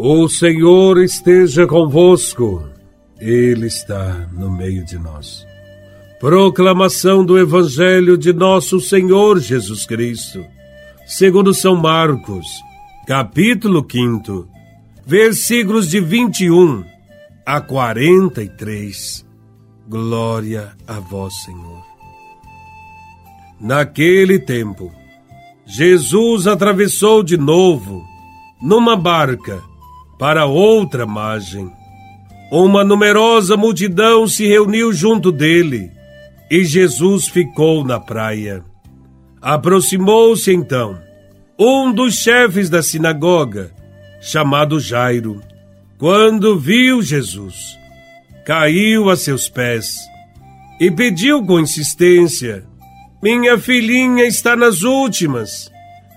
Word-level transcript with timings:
O 0.00 0.28
Senhor 0.28 1.02
esteja 1.02 1.66
convosco, 1.66 2.64
Ele 3.20 3.66
está 3.66 4.28
no 4.32 4.48
meio 4.48 4.84
de 4.84 4.96
nós. 4.96 5.44
Proclamação 6.20 7.24
do 7.24 7.36
Evangelho 7.36 8.16
de 8.16 8.32
Nosso 8.32 8.78
Senhor 8.78 9.40
Jesus 9.40 9.84
Cristo, 9.86 10.46
segundo 11.04 11.52
São 11.52 11.74
Marcos, 11.74 12.46
capítulo 13.08 13.84
5, 13.90 14.48
versículos 15.04 15.88
de 15.90 15.98
21 15.98 16.84
a 17.44 17.60
43. 17.60 19.26
Glória 19.88 20.76
a 20.86 21.00
Vós, 21.00 21.34
Senhor. 21.42 21.84
Naquele 23.60 24.38
tempo, 24.38 24.92
Jesus 25.66 26.46
atravessou 26.46 27.24
de 27.24 27.36
novo, 27.36 28.06
numa 28.62 28.96
barca, 28.96 29.60
para 30.18 30.46
outra 30.46 31.06
margem. 31.06 31.70
Uma 32.50 32.82
numerosa 32.82 33.56
multidão 33.56 34.26
se 34.26 34.46
reuniu 34.46 34.92
junto 34.92 35.30
dele 35.30 35.92
e 36.50 36.64
Jesus 36.64 37.28
ficou 37.28 37.84
na 37.84 38.00
praia. 38.00 38.64
Aproximou-se 39.40 40.52
então 40.52 40.98
um 41.58 41.92
dos 41.92 42.16
chefes 42.16 42.68
da 42.68 42.82
sinagoga, 42.82 43.70
chamado 44.20 44.80
Jairo. 44.80 45.40
Quando 45.98 46.58
viu 46.58 47.02
Jesus, 47.02 47.76
caiu 48.46 49.10
a 49.10 49.16
seus 49.16 49.48
pés 49.48 49.96
e 50.80 50.90
pediu 50.90 51.44
com 51.44 51.60
insistência: 51.60 52.64
Minha 53.22 53.58
filhinha 53.58 54.24
está 54.24 54.56
nas 54.56 54.82
últimas. 54.82 55.70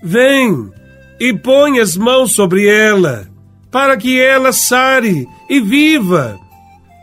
Vem 0.04 0.72
e 1.20 1.34
põe 1.34 1.80
as 1.80 1.98
mãos 1.98 2.32
sobre 2.32 2.68
ela 2.68 3.31
para 3.72 3.96
que 3.96 4.20
ela 4.20 4.52
sare 4.52 5.28
e 5.50 5.62
viva. 5.62 6.38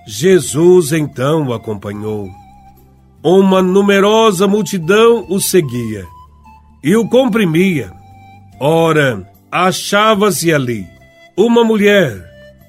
Jesus 0.07 0.93
então 0.93 1.49
o 1.49 1.53
acompanhou. 1.53 2.29
Uma 3.23 3.63
numerosa 3.63 4.47
multidão 4.47 5.27
o 5.29 5.41
seguia 5.41 6.05
e 6.85 6.95
o 6.95 7.09
comprimia. 7.09 7.91
Ora, 8.61 9.29
achava-se 9.51 10.53
ali 10.53 10.87
uma 11.37 11.65
mulher 11.65 12.25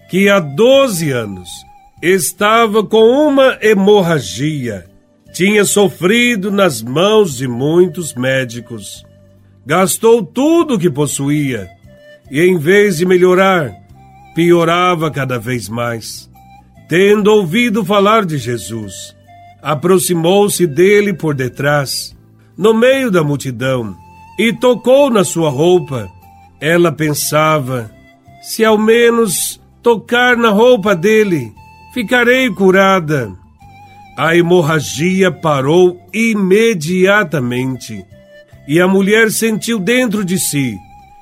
que 0.09 0.29
há 0.29 0.39
doze 0.39 1.11
anos 1.11 1.49
estava 2.01 2.83
com 2.83 3.03
uma 3.27 3.57
hemorragia. 3.61 4.85
Tinha 5.33 5.63
sofrido 5.65 6.51
nas 6.51 6.81
mãos 6.81 7.37
de 7.37 7.47
muitos 7.47 8.13
médicos. 8.13 9.05
Gastou 9.65 10.23
tudo 10.23 10.75
o 10.75 10.79
que 10.79 10.89
possuía 10.89 11.69
e, 12.31 12.41
em 12.41 12.57
vez 12.57 12.97
de 12.97 13.05
melhorar, 13.05 13.78
piorava 14.39 15.11
cada 15.11 15.37
vez 15.37 15.67
mais. 15.67 16.29
Tendo 16.87 17.27
ouvido 17.27 17.83
falar 17.83 18.23
de 18.23 18.37
Jesus, 18.37 19.13
aproximou-se 19.61 20.65
dele 20.65 21.11
por 21.11 21.35
detrás, 21.35 22.15
no 22.57 22.73
meio 22.73 23.11
da 23.11 23.21
multidão, 23.21 23.93
e 24.39 24.53
tocou 24.53 25.09
na 25.09 25.25
sua 25.25 25.49
roupa. 25.49 26.09
Ela 26.61 26.89
pensava: 26.89 27.91
se 28.41 28.63
ao 28.63 28.77
menos 28.77 29.59
tocar 29.83 30.37
na 30.37 30.51
roupa 30.51 30.95
dele, 30.95 31.51
ficarei 31.93 32.49
curada. 32.49 33.29
A 34.17 34.37
hemorragia 34.37 35.33
parou 35.33 35.99
imediatamente 36.13 38.05
e 38.65 38.79
a 38.79 38.87
mulher 38.87 39.31
sentiu 39.31 39.79
dentro 39.79 40.23
de 40.23 40.39
si 40.39 40.77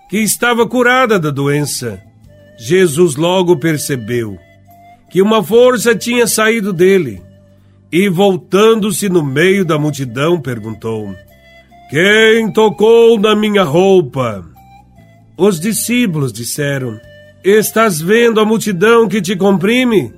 que 0.08 0.20
estava 0.20 0.68
curada 0.68 1.20
da 1.20 1.32
doença. 1.32 2.07
Jesus 2.58 3.16
logo 3.16 3.58
percebeu 3.58 4.38
que 5.10 5.22
uma 5.22 5.44
força 5.44 5.96
tinha 5.96 6.26
saído 6.28 6.74
dele 6.74 7.22
e, 7.92 8.10
voltando-se 8.10 9.08
no 9.08 9.24
meio 9.24 9.64
da 9.64 9.78
multidão, 9.78 10.42
perguntou: 10.42 11.16
Quem 11.90 12.52
tocou 12.52 13.20
na 13.20 13.36
minha 13.36 13.64
roupa? 13.64 14.44
Os 15.38 15.60
discípulos 15.60 16.34
disseram: 16.34 17.00
Estás 17.44 18.02
vendo 18.02 18.40
a 18.40 18.46
multidão 18.46 19.08
que 19.08 19.22
te 19.22 19.36
comprime? 19.36 20.14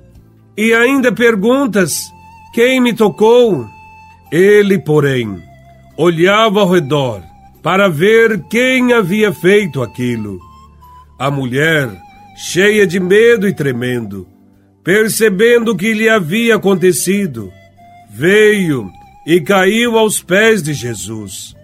E 0.56 0.72
ainda 0.72 1.12
perguntas: 1.12 2.00
Quem 2.54 2.80
me 2.80 2.92
tocou? 2.92 3.66
Ele, 4.32 4.78
porém, 4.78 5.42
olhava 5.96 6.60
ao 6.60 6.70
redor 6.70 7.22
para 7.62 7.88
ver 7.88 8.42
quem 8.48 8.92
havia 8.92 9.32
feito 9.32 9.82
aquilo. 9.82 10.40
A 11.18 11.30
mulher 11.30 11.90
cheia 12.42 12.86
de 12.86 12.98
medo 12.98 13.46
e 13.46 13.52
tremendo, 13.52 14.26
percebendo 14.82 15.72
o 15.72 15.76
que 15.76 15.92
lhe 15.92 16.08
havia 16.08 16.56
acontecido, 16.56 17.52
veio 18.10 18.90
e 19.26 19.42
caiu 19.42 19.98
aos 19.98 20.22
pés 20.22 20.62
de 20.62 20.72
Jesus 20.72 21.54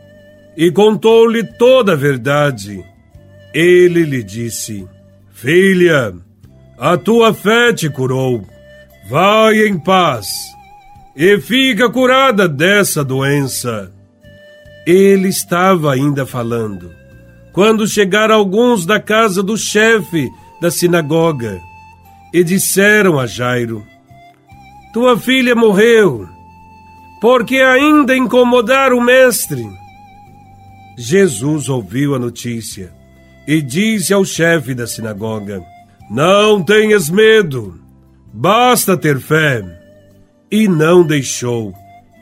e 0.55 0.71
contou-lhe 0.71 1.43
toda 1.45 1.95
a 1.95 1.97
verdade. 1.97 2.85
Ele 3.55 4.05
lhe 4.05 4.23
disse: 4.23 4.87
Filha, 5.33 6.15
a 6.79 6.99
tua 6.99 7.33
fé 7.33 7.73
te 7.73 7.89
curou. 7.89 8.47
Vai 9.09 9.67
em 9.67 9.79
paz 9.79 10.27
e 11.17 11.41
fica 11.41 11.89
curada 11.89 12.47
dessa 12.47 13.03
doença. 13.03 13.91
Ele 14.87 15.29
estava 15.29 15.95
ainda 15.95 16.27
falando, 16.27 16.93
quando 17.53 17.87
chegaram 17.87 18.35
alguns 18.35 18.85
da 18.85 19.01
casa 19.01 19.43
do 19.43 19.57
chefe 19.57 20.29
da 20.61 20.71
sinagoga 20.71 21.61
e 22.33 22.43
disseram 22.43 23.19
a 23.19 23.27
Jairo: 23.27 23.87
Tua 24.93 25.19
filha 25.19 25.55
morreu, 25.55 26.29
porque 27.21 27.57
ainda 27.57 28.17
incomodar 28.17 28.93
o 28.93 29.01
mestre. 29.01 29.67
Jesus 30.99 31.69
ouviu 31.69 32.15
a 32.15 32.19
notícia 32.19 32.93
e 33.47 33.61
disse 33.61 34.13
ao 34.13 34.25
chefe 34.25 34.75
da 34.75 34.87
sinagoga: 34.87 35.63
Não 36.11 36.63
tenhas 36.63 37.11
medo, 37.11 37.79
basta 38.33 38.97
ter 38.97 39.21
fé. 39.21 39.63
E 40.51 40.69
não 40.69 41.05
deixou 41.05 41.75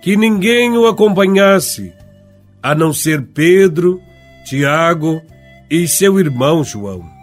que 0.02 0.16
ninguém 0.16 0.76
o 0.78 0.86
acompanhasse, 0.86 1.92
a 2.62 2.74
não 2.74 2.90
ser 2.90 3.22
Pedro, 3.22 4.00
Tiago 4.46 5.22
e 5.70 5.86
seu 5.86 6.18
irmão 6.18 6.64
João. 6.64 7.13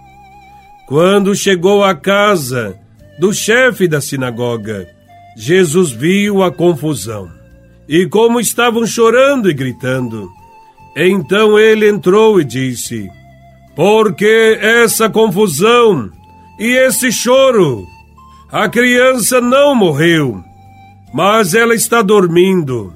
Quando 0.92 1.34
chegou 1.34 1.86
à 1.86 1.96
casa 1.96 2.78
do 3.18 3.34
chefe 3.34 3.88
da 3.88 4.02
sinagoga, 4.02 4.90
Jesus 5.38 5.90
viu 5.90 6.44
a 6.44 6.52
confusão 6.52 7.32
e 7.88 8.06
como 8.08 8.42
estavam 8.42 8.86
chorando 8.86 9.50
e 9.50 9.54
gritando. 9.54 10.30
Então 10.94 11.58
ele 11.58 11.88
entrou 11.88 12.42
e 12.42 12.44
disse: 12.44 13.10
Por 13.74 14.14
que 14.14 14.60
essa 14.60 15.10
confusão 15.10 16.12
e 16.60 16.76
esse 16.76 17.10
choro? 17.10 17.86
A 18.52 18.68
criança 18.68 19.40
não 19.40 19.74
morreu, 19.74 20.44
mas 21.14 21.54
ela 21.54 21.74
está 21.74 22.02
dormindo. 22.02 22.94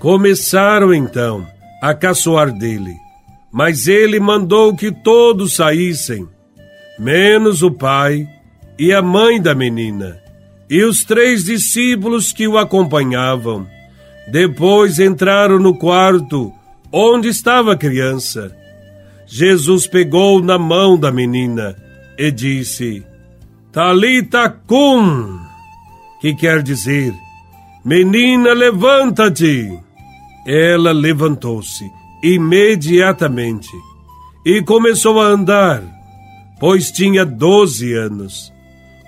Começaram 0.00 0.92
então 0.92 1.46
a 1.80 1.94
caçoar 1.94 2.50
dele, 2.50 2.96
mas 3.52 3.86
ele 3.86 4.18
mandou 4.18 4.74
que 4.74 4.90
todos 4.90 5.54
saíssem 5.54 6.26
menos 6.98 7.62
o 7.62 7.70
pai 7.70 8.28
e 8.78 8.92
a 8.92 9.00
mãe 9.00 9.40
da 9.40 9.54
menina, 9.54 10.18
e 10.68 10.82
os 10.84 11.04
três 11.04 11.44
discípulos 11.44 12.32
que 12.32 12.46
o 12.46 12.58
acompanhavam. 12.58 13.66
Depois 14.30 14.98
entraram 14.98 15.58
no 15.58 15.74
quarto 15.74 16.52
onde 16.92 17.28
estava 17.28 17.72
a 17.72 17.76
criança. 17.76 18.54
Jesus 19.26 19.86
pegou 19.86 20.42
na 20.42 20.58
mão 20.58 20.98
da 20.98 21.10
menina 21.10 21.76
e 22.18 22.30
disse: 22.30 23.04
Talita 23.72 24.48
cum, 24.66 25.40
que 26.20 26.34
quer 26.34 26.62
dizer: 26.62 27.14
Menina, 27.84 28.52
levanta-te. 28.52 29.78
Ela 30.46 30.92
levantou-se 30.92 31.84
imediatamente 32.22 33.68
e 34.44 34.62
começou 34.62 35.20
a 35.20 35.26
andar 35.26 35.97
pois 36.58 36.90
tinha 36.90 37.24
doze 37.24 37.94
anos. 37.94 38.52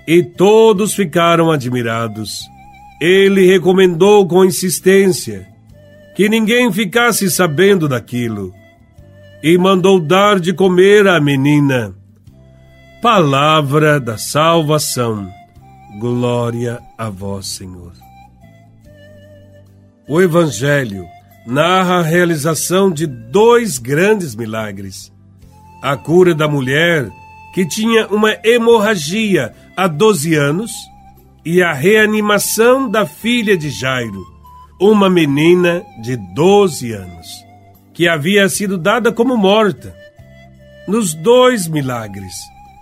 E 0.07 0.23
todos 0.23 0.93
ficaram 0.93 1.51
admirados. 1.51 2.41
Ele 2.99 3.45
recomendou 3.45 4.27
com 4.27 4.45
insistência 4.45 5.47
que 6.15 6.27
ninguém 6.27 6.71
ficasse 6.71 7.29
sabendo 7.29 7.87
daquilo 7.87 8.53
e 9.43 9.57
mandou 9.57 9.99
dar 9.99 10.39
de 10.39 10.53
comer 10.53 11.07
à 11.07 11.19
menina. 11.19 11.95
Palavra 13.01 13.99
da 13.99 14.17
salvação. 14.17 15.27
Glória 15.99 16.79
a 16.97 17.09
vós, 17.09 17.47
Senhor. 17.47 17.93
O 20.07 20.21
Evangelho 20.21 21.05
narra 21.45 21.99
a 21.99 22.03
realização 22.03 22.91
de 22.91 23.07
dois 23.07 23.77
grandes 23.77 24.35
milagres: 24.35 25.11
a 25.81 25.97
cura 25.97 26.35
da 26.35 26.47
mulher 26.47 27.09
que 27.53 27.65
tinha 27.65 28.07
uma 28.07 28.37
hemorragia 28.43 29.53
há 29.75 29.87
12 29.87 30.35
anos, 30.35 30.71
e 31.43 31.61
a 31.61 31.73
reanimação 31.73 32.89
da 32.89 33.05
filha 33.05 33.57
de 33.57 33.69
Jairo, 33.69 34.23
uma 34.79 35.09
menina 35.09 35.83
de 36.01 36.15
12 36.15 36.91
anos, 36.93 37.27
que 37.93 38.07
havia 38.07 38.47
sido 38.47 38.77
dada 38.77 39.11
como 39.11 39.35
morta. 39.35 39.95
Nos 40.87 41.13
dois 41.13 41.67
milagres, 41.67 42.33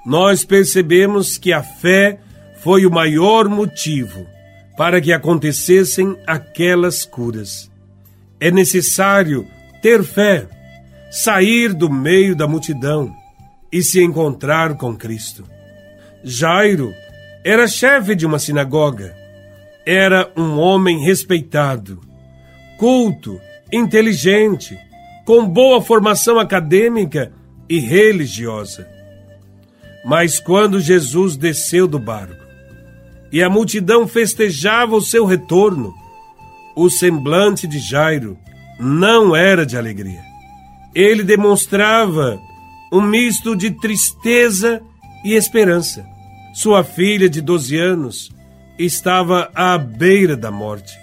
nós 0.06 0.44
percebemos 0.44 1.38
que 1.38 1.54
a 1.54 1.64
fé 1.64 2.20
foi 2.62 2.86
o 2.86 2.92
maior 2.92 3.48
motivo 3.48 4.26
para 4.78 5.02
que 5.02 5.12
acontecessem 5.12 6.18
aquelas 6.28 7.06
curas. 7.06 7.70
É 8.40 8.52
necessário 8.52 9.48
ter 9.82 10.04
fé, 10.04 10.48
sair 11.12 11.74
do 11.74 11.90
meio 11.90 12.36
da 12.36 12.48
multidão 12.48 13.19
e 13.72 13.82
se 13.84 14.04
encontrar 14.04 14.76
com 14.76 14.96
Cristo. 14.96 15.44
Jairo 16.24 16.94
era 17.44 17.68
chefe 17.68 18.16
de 18.16 18.26
uma 18.26 18.40
sinagoga. 18.40 19.16
Era 19.86 20.32
um 20.36 20.60
homem 20.60 21.00
respeitado, 21.04 22.02
culto, 22.78 23.40
inteligente, 23.72 24.78
com 25.26 25.48
boa 25.48 25.82
formação 25.82 26.38
acadêmica 26.40 27.32
e 27.68 27.80
religiosa. 27.80 28.88
Mas 30.06 30.40
quando 30.40 30.80
Jesus 30.80 31.36
desceu 31.36 31.88
do 31.88 32.00
barco 32.00 32.44
e 33.32 33.44
a 33.44 33.50
multidão 33.50 34.08
festejava 34.08 34.96
o 34.96 35.02
seu 35.02 35.26
retorno, 35.26 35.94
o 36.76 36.90
semblante 36.90 37.68
de 37.68 37.80
Jairo 37.80 38.38
não 38.80 39.36
era 39.36 39.66
de 39.66 39.78
alegria. 39.78 40.22
Ele 40.96 41.24
demonstrava 41.24 42.40
um 42.92 43.02
misto 43.02 43.56
de 43.56 43.72
tristeza 43.72 44.82
e 45.24 45.34
esperança. 45.34 46.06
Sua 46.54 46.84
filha 46.84 47.30
de 47.30 47.42
12 47.42 47.78
anos 47.78 48.32
estava 48.78 49.52
à 49.54 49.78
beira 49.78 50.36
da 50.36 50.50
morte. 50.50 50.98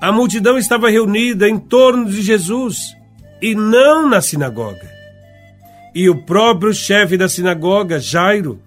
A 0.00 0.10
multidão 0.10 0.56
estava 0.56 0.88
reunida 0.88 1.48
em 1.48 1.58
torno 1.58 2.06
de 2.10 2.22
Jesus 2.22 2.96
e 3.42 3.54
não 3.54 4.08
na 4.08 4.20
sinagoga. 4.20 4.90
E 5.94 6.08
o 6.08 6.22
próprio 6.22 6.72
chefe 6.72 7.16
da 7.16 7.28
sinagoga, 7.28 7.98
Jairo, 7.98 8.60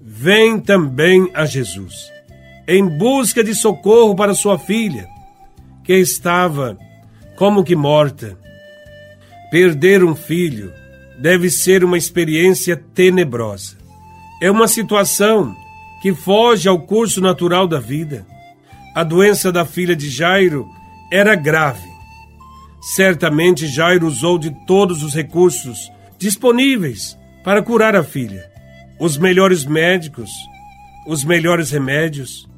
vem 0.00 0.58
também 0.58 1.30
a 1.34 1.44
Jesus, 1.44 2.10
em 2.66 2.86
busca 2.86 3.44
de 3.44 3.54
socorro 3.54 4.14
para 4.14 4.34
sua 4.34 4.58
filha, 4.58 5.06
que 5.84 5.94
estava 5.94 6.78
como 7.36 7.64
que 7.64 7.76
morta. 7.76 8.38
Perder 9.50 10.04
um 10.04 10.14
filho 10.14 10.72
deve 11.18 11.50
ser 11.50 11.82
uma 11.82 11.98
experiência 11.98 12.76
tenebrosa. 12.76 13.76
É 14.40 14.50
uma 14.50 14.68
situação 14.68 15.54
que 16.00 16.14
foge 16.14 16.68
ao 16.68 16.80
curso 16.80 17.20
natural 17.20 17.66
da 17.66 17.80
vida. 17.80 18.24
A 18.94 19.02
doença 19.02 19.50
da 19.50 19.64
filha 19.64 19.96
de 19.96 20.08
Jairo 20.08 20.66
era 21.10 21.34
grave. 21.34 21.88
Certamente 22.80 23.66
Jairo 23.66 24.06
usou 24.06 24.38
de 24.38 24.50
todos 24.66 25.02
os 25.02 25.12
recursos 25.12 25.90
disponíveis 26.16 27.18
para 27.42 27.62
curar 27.62 27.96
a 27.96 28.04
filha. 28.04 28.48
Os 29.00 29.16
melhores 29.16 29.64
médicos, 29.64 30.30
os 31.06 31.24
melhores 31.24 31.70
remédios. 31.70 32.48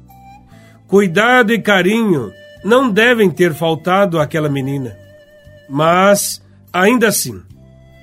Cuidado 0.87 1.51
e 1.51 1.59
carinho 1.59 2.31
não 2.63 2.91
devem 2.91 3.29
ter 3.29 3.53
faltado 3.53 4.19
àquela 4.19 4.49
menina. 4.49 4.95
Mas, 5.67 6.43
ainda 6.71 7.07
assim, 7.07 7.41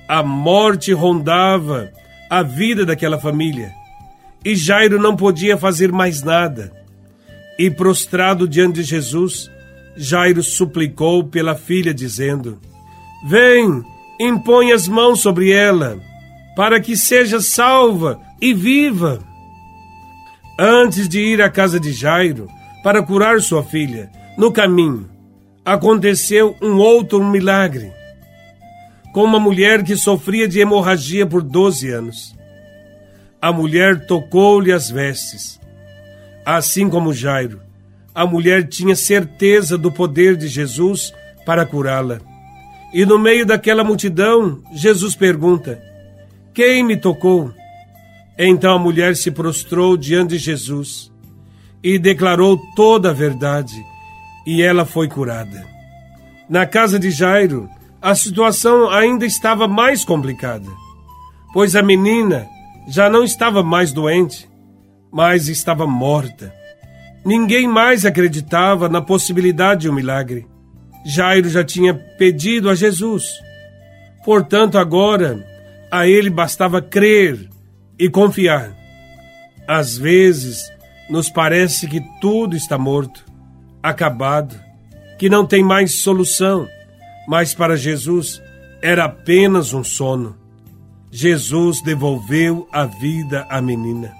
a 0.09 0.23
morte 0.23 0.91
rondava 0.91 1.91
a 2.27 2.41
vida 2.41 2.83
daquela 2.83 3.19
família 3.19 3.71
e 4.43 4.55
Jairo 4.55 4.99
não 4.99 5.15
podia 5.15 5.55
fazer 5.55 5.91
mais 5.91 6.23
nada. 6.23 6.71
E 7.59 7.69
prostrado 7.69 8.47
diante 8.47 8.81
de 8.81 8.83
Jesus, 8.83 9.51
Jairo 9.95 10.41
suplicou 10.41 11.23
pela 11.25 11.53
filha, 11.53 11.93
dizendo: 11.93 12.59
Vem, 13.27 13.83
impõe 14.19 14.71
as 14.71 14.87
mãos 14.87 15.19
sobre 15.19 15.51
ela, 15.51 15.99
para 16.55 16.79
que 16.79 16.97
seja 16.97 17.39
salva 17.39 18.19
e 18.41 18.51
viva. 18.51 19.19
Antes 20.57 21.07
de 21.07 21.19
ir 21.19 21.41
à 21.41 21.49
casa 21.49 21.79
de 21.79 21.91
Jairo 21.91 22.47
para 22.83 23.03
curar 23.03 23.41
sua 23.41 23.61
filha, 23.61 24.09
no 24.37 24.51
caminho, 24.51 25.07
aconteceu 25.63 26.55
um 26.61 26.77
outro 26.77 27.23
milagre 27.23 27.98
com 29.19 29.25
uma 29.25 29.37
mulher 29.37 29.83
que 29.83 29.97
sofria 29.97 30.47
de 30.47 30.61
hemorragia 30.61 31.25
por 31.25 31.43
12 31.43 31.89
anos. 31.89 32.33
A 33.41 33.51
mulher 33.51 34.05
tocou-lhe 34.05 34.71
as 34.71 34.89
vestes. 34.89 35.59
Assim 36.45 36.89
como 36.89 37.13
Jairo, 37.13 37.59
a 38.15 38.25
mulher 38.25 38.65
tinha 38.69 38.95
certeza 38.95 39.77
do 39.77 39.91
poder 39.91 40.37
de 40.37 40.47
Jesus 40.47 41.13
para 41.45 41.65
curá-la. 41.65 42.21
E 42.93 43.05
no 43.05 43.19
meio 43.19 43.45
daquela 43.45 43.83
multidão, 43.83 44.63
Jesus 44.71 45.17
pergunta: 45.17 45.83
Quem 46.53 46.81
me 46.81 46.95
tocou? 46.95 47.53
Então 48.37 48.73
a 48.73 48.79
mulher 48.79 49.17
se 49.17 49.31
prostrou 49.31 49.97
diante 49.97 50.29
de 50.29 50.37
Jesus 50.37 51.11
e 51.83 51.99
declarou 51.99 52.57
toda 52.73 53.09
a 53.09 53.13
verdade, 53.13 53.75
e 54.47 54.61
ela 54.61 54.85
foi 54.85 55.09
curada. 55.09 55.67
Na 56.49 56.65
casa 56.65 56.97
de 56.97 57.11
Jairo, 57.11 57.69
a 58.01 58.15
situação 58.15 58.89
ainda 58.89 59.25
estava 59.25 59.67
mais 59.67 60.05
complicada, 60.05 60.69
pois 61.53 61.75
a 61.75 61.81
menina 61.81 62.47
já 62.87 63.09
não 63.09 63.23
estava 63.23 63.61
mais 63.61 63.91
doente, 63.91 64.49
mas 65.11 65.49
estava 65.49 65.85
morta. 65.85 66.53
Ninguém 67.25 67.67
mais 67.67 68.05
acreditava 68.05 68.87
na 68.87 69.01
possibilidade 69.01 69.81
de 69.81 69.89
um 69.89 69.93
milagre. 69.93 70.47
Jairo 71.05 71.49
já 71.49 71.63
tinha 71.63 71.93
pedido 71.93 72.69
a 72.69 72.75
Jesus. 72.75 73.25
Portanto, 74.23 74.77
agora 74.77 75.45
a 75.91 76.07
ele 76.07 76.29
bastava 76.29 76.81
crer 76.81 77.49
e 77.97 78.09
confiar. 78.09 78.71
Às 79.67 79.97
vezes, 79.97 80.71
nos 81.09 81.29
parece 81.29 81.87
que 81.87 82.01
tudo 82.21 82.55
está 82.55 82.77
morto, 82.77 83.25
acabado, 83.83 84.55
que 85.17 85.29
não 85.29 85.45
tem 85.45 85.63
mais 85.63 85.95
solução 85.95 86.67
mas 87.29 87.53
para 87.53 87.77
Jesus 87.77 88.41
era 88.81 89.05
apenas 89.05 89.71
um 89.71 89.83
sono. 89.83 90.35
Jesus 91.11 91.79
devolveu 91.79 92.67
a 92.71 92.85
vida 92.85 93.45
à 93.51 93.61
menina. 93.61 94.11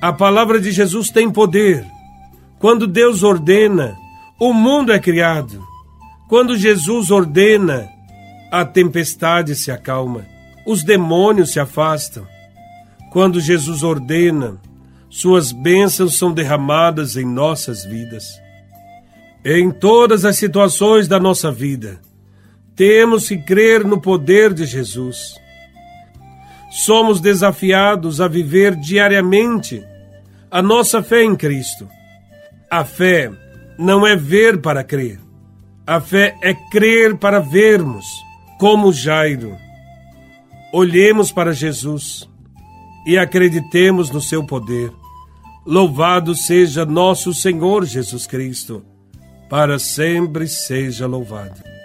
A 0.00 0.12
palavra 0.12 0.60
de 0.60 0.70
Jesus 0.70 1.10
tem 1.10 1.28
poder. 1.28 1.84
Quando 2.60 2.86
Deus 2.86 3.24
ordena, 3.24 3.96
o 4.38 4.52
mundo 4.52 4.92
é 4.92 5.00
criado. 5.00 5.66
Quando 6.28 6.56
Jesus 6.56 7.10
ordena, 7.10 7.88
a 8.52 8.64
tempestade 8.64 9.56
se 9.56 9.72
acalma, 9.72 10.24
os 10.64 10.84
demônios 10.84 11.52
se 11.52 11.58
afastam. 11.58 12.24
Quando 13.10 13.40
Jesus 13.40 13.82
ordena, 13.82 14.60
suas 15.10 15.50
bênçãos 15.50 16.16
são 16.16 16.32
derramadas 16.32 17.16
em 17.16 17.24
nossas 17.24 17.84
vidas. 17.84 18.40
Em 19.44 19.72
todas 19.72 20.24
as 20.24 20.36
situações 20.36 21.08
da 21.08 21.18
nossa 21.18 21.50
vida, 21.50 21.98
temos 22.78 23.26
que 23.26 23.36
crer 23.36 23.84
no 23.84 24.00
poder 24.00 24.54
de 24.54 24.64
Jesus. 24.64 25.34
Somos 26.70 27.20
desafiados 27.20 28.20
a 28.20 28.28
viver 28.28 28.76
diariamente 28.76 29.84
a 30.48 30.62
nossa 30.62 31.02
fé 31.02 31.24
em 31.24 31.34
Cristo. 31.34 31.88
A 32.70 32.84
fé 32.84 33.32
não 33.76 34.06
é 34.06 34.14
ver 34.14 34.60
para 34.60 34.84
crer. 34.84 35.18
A 35.84 36.00
fé 36.00 36.36
é 36.40 36.54
crer 36.70 37.16
para 37.16 37.40
vermos, 37.40 38.06
como 38.60 38.92
Jairo. 38.92 39.56
Olhemos 40.72 41.32
para 41.32 41.52
Jesus 41.52 42.28
e 43.04 43.18
acreditemos 43.18 44.08
no 44.08 44.20
seu 44.20 44.46
poder. 44.46 44.92
Louvado 45.66 46.32
seja 46.32 46.86
nosso 46.86 47.34
Senhor 47.34 47.84
Jesus 47.84 48.24
Cristo, 48.24 48.84
para 49.50 49.80
sempre 49.80 50.46
seja 50.46 51.08
louvado. 51.08 51.77